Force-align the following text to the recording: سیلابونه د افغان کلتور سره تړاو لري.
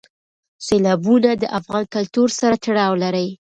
سیلابونه 0.65 1.31
د 1.37 1.43
افغان 1.59 1.83
کلتور 1.95 2.29
سره 2.39 2.55
تړاو 2.65 2.93
لري. 3.03 3.27